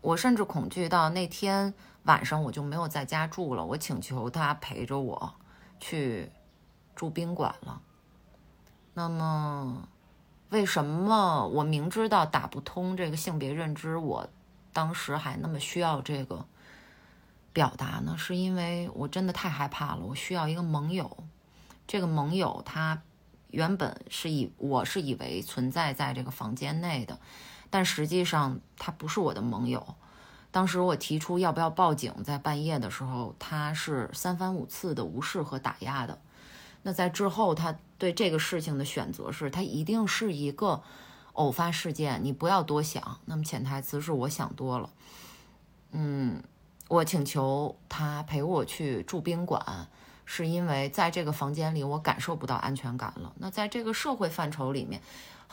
[0.00, 1.74] 我甚至恐惧到那天。
[2.04, 5.34] 晚上我就没有在家住了，我请求他陪着我
[5.78, 6.30] 去
[6.96, 7.80] 住宾馆了。
[8.94, 9.88] 那么，
[10.50, 14.28] 为什么我明知道打不通这个性别认知，我
[14.72, 16.44] 当时还那么需要这个
[17.52, 18.16] 表达呢？
[18.18, 21.24] 是因为我真的太害怕了，我需要一个盟友。
[21.86, 23.02] 这个盟友他
[23.48, 27.18] 原本是以我是以为存在在这个房间内的，
[27.70, 29.94] 但实际上他不是我的盟友。
[30.52, 36.20] 当时我提出要不要报警，在半夜的时候，他是三番五次的无视和打压的。
[36.82, 40.82] 那在之后，他对这个事情的选择是，他一定是一个
[41.32, 43.18] 偶发事件，你不要多想。
[43.24, 44.90] 那么潜台词是我想多了。
[45.92, 46.42] 嗯，
[46.88, 49.88] 我请求他陪我去住宾馆，
[50.26, 53.32] 是因为在这个房间里我感受不到安全感了。
[53.38, 55.00] 那在这个社会范畴里面。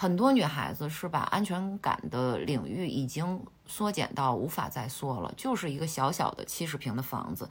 [0.02, 7.50] 很多女孩子是把安全感的领域已经缩减到无法再缩了，就是一个小小的七十平的房子。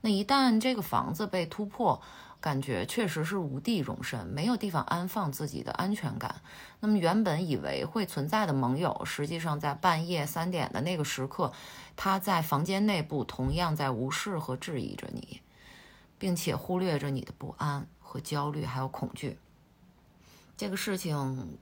[0.00, 2.00] 那一旦这个房子被突破，
[2.40, 6.36] 感觉确实是无地容身，没有地方安放自己的安全感。
[6.78, 11.52] 那么原本以为会存在的盟友，实际上在半夜三点的那个时刻，
[11.96, 15.40] 他在房间内部同样在无视和质疑着你，
[16.20, 19.40] 并且忽略着你的不安和焦虑还有恐惧。
[20.56, 21.58] 这个事情。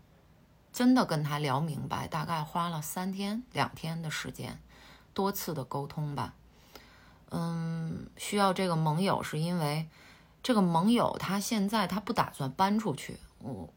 [0.78, 4.60] 真的跟他聊明白，大概花了三天两天的时间，
[5.12, 6.34] 多次的沟通吧。
[7.30, 9.88] 嗯，需要这个盟友是因为
[10.40, 13.68] 这个盟友他现在他不打算搬出去，我，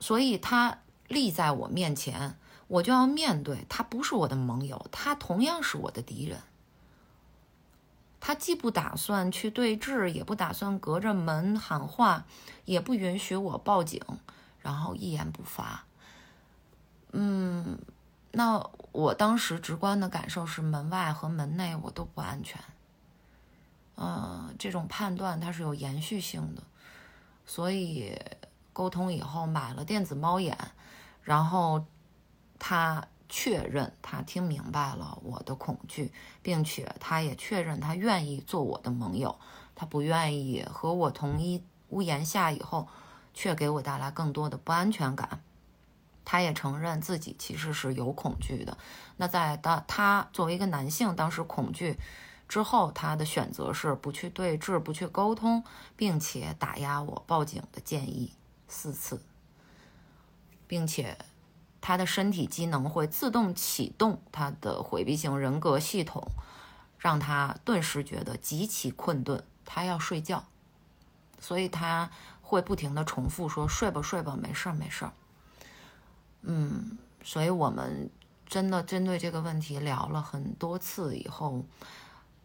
[0.00, 2.36] 所以他立在我面前，
[2.68, 6.42] 我就要面对他不是我的盟友，他同样是我的敌人。
[8.20, 12.26] 他既不打算去对峙，也不打算隔着门喊话，
[12.66, 13.98] 也不允许我报警。
[14.60, 15.84] 然后一言不发。
[17.12, 17.78] 嗯，
[18.30, 22.60] 那我当时直观的感受是，门外和门内我都不安全。
[23.96, 26.62] 嗯，这种判断它是有延续性的，
[27.44, 28.16] 所以
[28.72, 30.56] 沟通以后买了电子猫眼，
[31.22, 31.84] 然后
[32.58, 36.12] 他确认他听明白了我的恐惧，
[36.42, 39.36] 并且他也确认他愿意做我的盟友，
[39.74, 42.86] 他不愿意和我同一屋檐下以后。
[43.34, 45.42] 却给我带来更多的不安全感。
[46.24, 48.78] 他也承认自己其实是有恐惧的。
[49.16, 51.98] 那在当他作为一个男性，当时恐惧
[52.48, 55.64] 之后，他的选择是不去对峙、不去沟通，
[55.96, 58.32] 并且打压我报警的建议
[58.68, 59.22] 四次，
[60.68, 61.18] 并且
[61.80, 66.28] 他的身体机能会自动启动他的回避型人格系统，
[66.98, 70.44] 让他顿时觉得极其困顿，他要睡觉，
[71.40, 72.10] 所以他
[72.50, 75.12] 会不停的重复说：“睡吧，睡吧，没事儿，没事儿。”
[76.42, 78.10] 嗯，所以我们
[78.44, 81.64] 真的针对这个问题聊了很多次以后，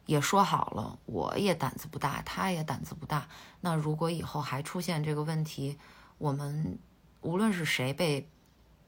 [0.05, 3.27] 也说好了，我也胆子不大，他也胆子不大。
[3.61, 5.79] 那如果以后还出现这个问题，
[6.19, 6.77] 我们
[7.21, 8.29] 无论是谁被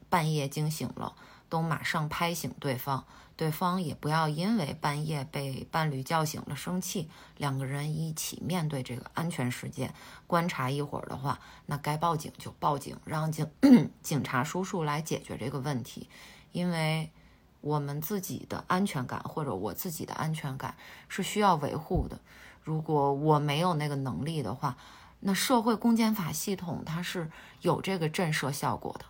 [0.10, 1.16] 半夜惊醒了，
[1.50, 3.06] 都马上拍醒对方。
[3.36, 9.94] 对方也不要因为半夜被伴侣叫醒了生气，两个人一起面对这个安全事件，
[10.26, 13.48] 观察一会儿的话，那该报警就报警，让警
[14.02, 16.10] 警察叔叔来解决这个问题。
[16.52, 17.12] 因为
[17.62, 20.76] 我们自己的安全感或者我自己的安全感
[21.08, 22.20] 是需要维护的。
[22.64, 24.76] 如果我没有那个能力的话，
[25.20, 27.30] 那社会公检法系统它是
[27.62, 29.06] 有这个震慑效果的。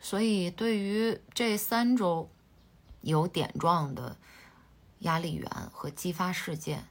[0.00, 2.30] 所以，对于这三周
[3.00, 4.16] 有点状的
[5.00, 6.86] 压力源和激发事件，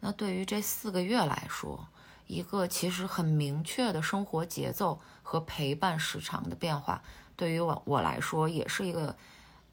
[0.00, 1.88] 那对于这四个月来说，
[2.26, 7.02] 一个其实很明确的生活节奏和陪伴时长的变化，
[7.36, 9.16] 对于我我来说，也是一个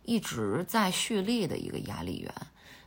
[0.03, 2.33] 一直在蓄力的一个压力源。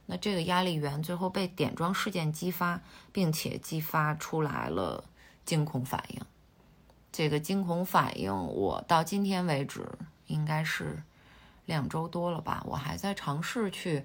[0.07, 2.81] 那这个压力源最后被点状事件激发，
[3.13, 5.05] 并且激发出来了
[5.45, 6.21] 惊恐反应。
[7.17, 9.89] 这个惊恐反应，我到今天为止
[10.27, 11.03] 应该是
[11.65, 14.05] 两周多了吧，我还在尝试去，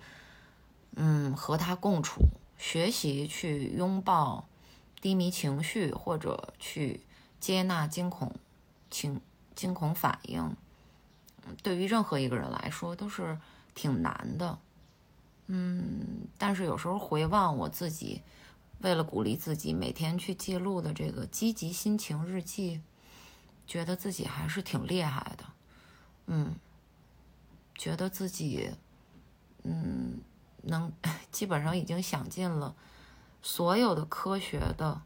[0.95, 2.21] 嗯，和他共处，
[2.57, 4.47] 学习去拥抱
[5.01, 7.01] 低迷情绪，或者去
[7.37, 8.33] 接纳惊恐
[8.89, 9.19] 情
[9.55, 10.55] 惊恐反应。
[11.61, 13.37] 对于任何一个人来说都是
[13.75, 14.57] 挺难的，
[15.47, 18.21] 嗯，但是有时候回望我自己，
[18.79, 22.79] 为了鼓励自己每天去记录的这个积极心情日记。
[23.71, 25.45] 觉得自己还是挺厉害的，
[26.25, 26.53] 嗯，
[27.73, 28.69] 觉得自己，
[29.63, 30.19] 嗯，
[30.63, 30.91] 能
[31.31, 32.75] 基本上已经想尽了
[33.41, 35.01] 所有的科学的，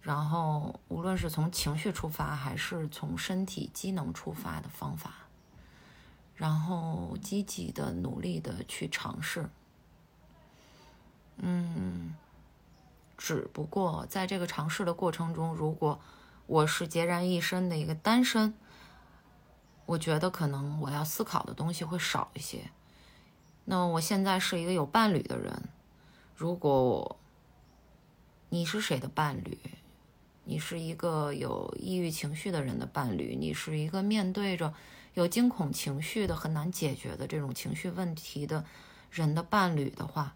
[0.00, 5.14] 然后无论是从情绪出发还是从身体机能出发的方法，
[6.34, 9.48] 然后积极的努力的去尝试，
[11.36, 12.16] 嗯，
[13.16, 16.00] 只不过在这个尝试的过程中，如果。
[16.50, 18.52] 我是孑然一身的一个单身，
[19.86, 22.72] 我觉得可能我要思考的东西会少一些。
[23.66, 25.68] 那我现在是一个有伴侣的人，
[26.34, 27.16] 如果我
[28.48, 29.56] 你是谁的伴侣？
[30.42, 34.74] 你是一个有抑郁情绪的人的伴侣，你是一个面对着
[35.14, 38.64] 有惊恐情绪的很难解决的这种情绪问题的
[39.12, 40.34] 人的伴侣的话，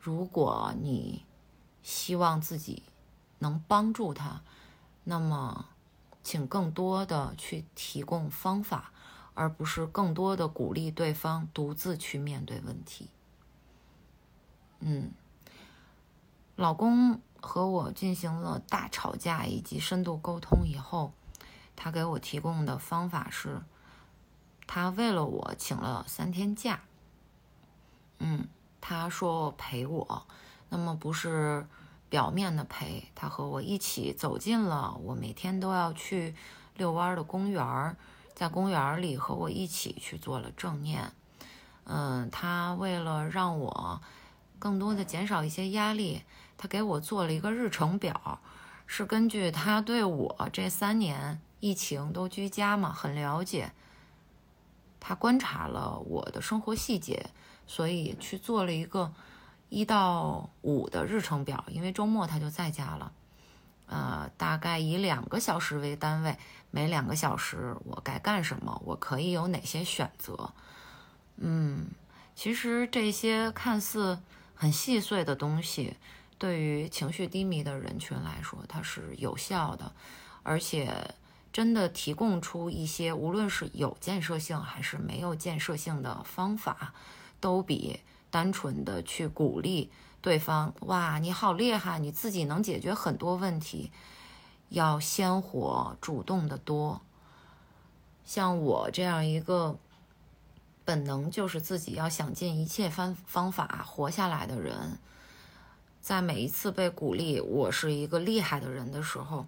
[0.00, 1.24] 如果你
[1.84, 2.82] 希望自己
[3.38, 4.42] 能帮助他。
[5.06, 5.66] 那么，
[6.22, 8.90] 请更多的去提供方法，
[9.34, 13.10] 而不是更多的鼓励对方独自去面对问题。
[14.80, 15.12] 嗯，
[16.56, 21.12] 老公和我进行了大吵架以及深度沟通以后，
[21.76, 23.60] 他给我提供的方法是，
[24.66, 26.80] 他为了我请了三天假。
[28.20, 28.48] 嗯，
[28.80, 30.26] 他说陪我，
[30.70, 31.66] 那么不是。
[32.14, 36.32] 表面的陪他和我一起走进了我每天都要去
[36.76, 37.96] 遛弯的公园，
[38.36, 41.10] 在公园里和我一起去做了正念。
[41.86, 44.00] 嗯，他为了让我
[44.60, 46.22] 更多的减少一些压力，
[46.56, 48.38] 他给我做了一个日程表，
[48.86, 53.72] 是根据他对我这三年疫情都居家嘛，很了解。
[55.00, 57.26] 他观察了我的生活细节，
[57.66, 59.12] 所以去做了一个。
[59.68, 63.12] 一到五的日程表，因为周末他就在家了，
[63.86, 66.36] 呃，大概以两个小时为单位，
[66.70, 70.52] 每两个小时我该干什么，我可以有哪些选择？
[71.38, 71.88] 嗯，
[72.36, 74.20] 其实这些看似
[74.54, 75.96] 很细碎的东西，
[76.38, 79.92] 对于情绪低迷的人群来说，它是有效的，
[80.44, 81.14] 而且
[81.52, 86.94] 真的提供出一些无论是有建设性还是没有建设性的方法，
[87.40, 87.98] 都比。
[88.34, 93.92] 单纯的去鼓励对方，哇，你好厉害，你自己能解决很多问题，
[94.70, 97.00] 要鲜活主动的多。
[98.24, 99.78] 像我这样一个
[100.84, 104.98] 本能就是自己要想尽一切方方法活下来的人，
[106.00, 109.46] 在每一次被鼓励我是一个厉害的人的时候，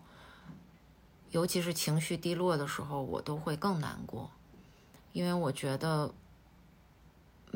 [1.32, 4.30] 尤其是情绪低落的时候，我都会更难过，
[5.12, 6.14] 因为我觉得。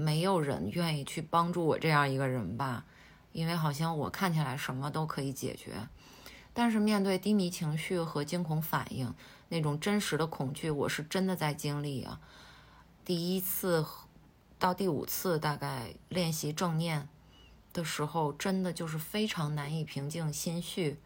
[0.00, 2.84] 没有人愿意去帮助我这样一个人吧，
[3.32, 5.86] 因为好像我看起来什么都可以解决，
[6.54, 9.14] 但是面对低迷情绪和惊恐反应
[9.50, 12.18] 那种真实的恐惧，我是真的在经历啊。
[13.04, 13.84] 第一次
[14.58, 17.08] 到第五次大概练习正念
[17.72, 20.98] 的时候，真的就是非常难以平静心绪，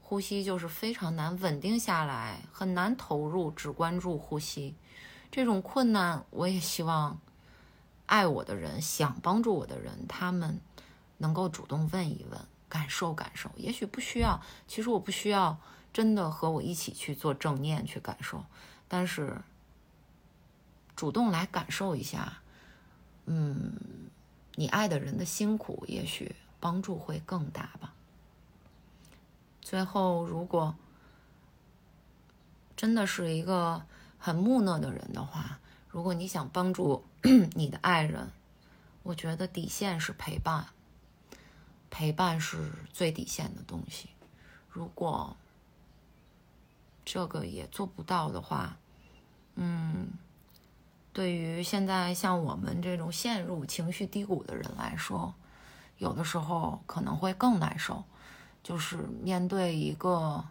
[0.00, 4.74] 呼吸就是非常难稳定下来，很难投入，只关注呼吸。
[5.30, 7.18] 这种困难，我也希望
[8.06, 10.60] 爱我的人、想帮助我的人，他们
[11.18, 13.50] 能够主动问一问，感受感受。
[13.56, 15.58] 也许不需要，其实我不需要
[15.92, 18.44] 真的和我一起去做正念去感受，
[18.88, 19.40] 但是。
[20.94, 22.40] 主动来感受一下，
[23.24, 23.72] 嗯，
[24.56, 27.94] 你爱的人的辛苦，也许帮助会更大吧。
[29.62, 30.76] 最后，如果
[32.76, 33.82] 真的是一个
[34.18, 37.02] 很木讷的人的话，如果你想帮助
[37.54, 38.30] 你的爱人，
[39.02, 40.66] 我觉得底线是陪伴，
[41.90, 44.08] 陪伴是最底线的东西。
[44.68, 45.36] 如果
[47.04, 48.76] 这个也做不到的话，
[49.54, 50.08] 嗯。
[51.14, 55.34] 对于现在像我们这种陷入情绪低谷的人来说，
[55.98, 58.02] 有的时候可能会更难受。
[58.62, 60.42] 就是面对一个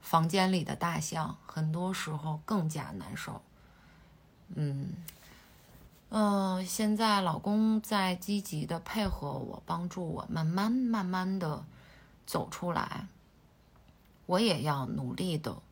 [0.00, 3.40] 房间里的大象，很多时候更加难受。
[4.56, 4.88] 嗯，
[6.10, 11.64] 呃，现在老公在积极的配合我，帮助我慢慢慢慢的
[12.26, 13.08] 走出来。
[14.26, 15.62] 我也要努力的，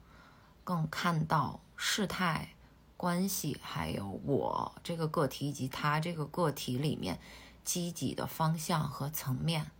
[0.62, 2.50] 更看到事态。
[2.98, 7.18] 关系，还有我这个个体以及他这个个体里面
[7.62, 9.70] 积极的方向和层面，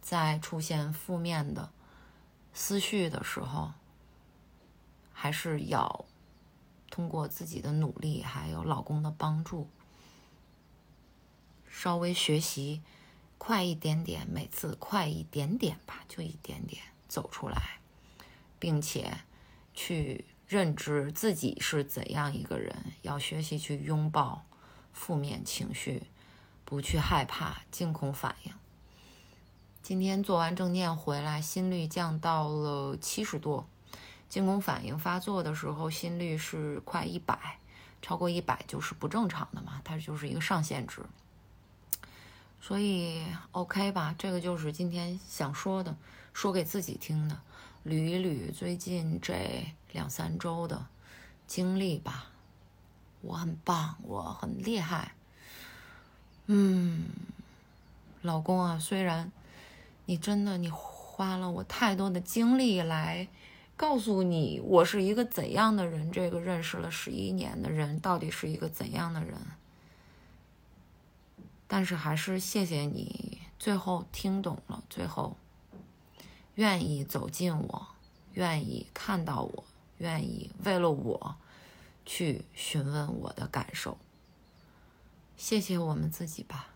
[0.00, 1.70] 在出现负面的
[2.54, 3.72] 思绪的时候，
[5.12, 6.06] 还是要
[6.90, 9.68] 通过自己的努力，还有老公的帮助，
[11.84, 12.80] 稍微学习
[13.36, 17.78] 快一点点，每次快一点点吧，就一点点走出来，
[18.58, 19.18] 并且
[19.74, 20.24] 去。
[20.46, 24.44] 认知自己是怎样一个人，要学习去拥抱
[24.92, 26.02] 负面情绪，
[26.66, 28.52] 不去害怕惊恐反应。
[29.82, 33.66] 今天做完正念回来，心率降到了七十多，
[34.28, 37.58] 惊恐反应发作的时候心率是快一百，
[38.02, 41.02] 超过一百就是不正常的嘛，它就是一个上限值。
[42.66, 45.94] 所以 OK 吧，这个就是今天想说的，
[46.32, 47.38] 说给自己听的。
[47.84, 50.86] 捋一捋最近这两三周的
[51.46, 52.30] 经历吧，
[53.20, 55.12] 我很棒，我很厉害。
[56.46, 57.04] 嗯，
[58.22, 59.30] 老公啊，虽然
[60.06, 63.28] 你真的你花了我太多的精力来
[63.76, 69.34] 告诉你我是一个怎样的人，这个认识了十一年的人到底是一个怎样的人，
[71.66, 75.36] 但是还是谢谢你，最后听懂了，最后。
[76.56, 77.88] 愿意走进我，
[78.34, 79.64] 愿意看到我，
[79.98, 81.36] 愿意为了我
[82.06, 83.98] 去询问我的感受。
[85.36, 86.73] 谢谢我们自己吧。